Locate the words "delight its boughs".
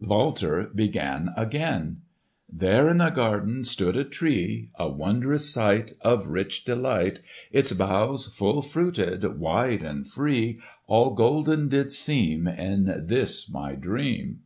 6.64-8.26